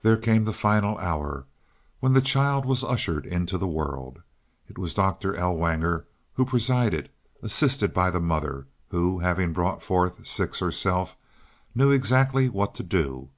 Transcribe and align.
There 0.00 0.16
came 0.16 0.44
the 0.44 0.54
final 0.54 0.96
hour 0.96 1.44
when 2.00 2.14
the 2.14 2.22
child 2.22 2.64
was 2.64 2.82
ushered 2.82 3.26
into 3.26 3.58
the 3.58 3.68
world. 3.68 4.22
It 4.66 4.78
was 4.78 4.94
Doctor 4.94 5.34
Ellwanger 5.34 6.06
who 6.36 6.46
presided, 6.46 7.10
assisted 7.42 7.92
by 7.92 8.10
the 8.10 8.18
mother, 8.18 8.66
who, 8.88 9.18
having 9.18 9.52
brought 9.52 9.82
forth 9.82 10.26
six 10.26 10.60
herself, 10.60 11.18
knew 11.74 11.90
exactly 11.90 12.48
what 12.48 12.74
to 12.76 12.82
do. 12.82 13.28